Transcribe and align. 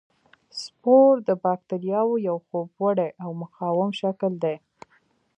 سپور 0.61 1.11
د 1.27 1.29
باکتریاوو 1.43 2.23
یو 2.27 2.37
خوب 2.47 2.67
وړی 2.83 3.09
او 3.23 3.29
مقاوم 3.41 3.89
شکل 4.01 4.31
دی. 4.43 4.55